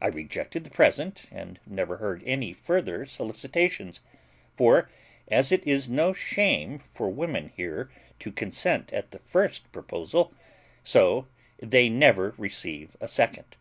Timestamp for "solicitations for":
3.04-4.88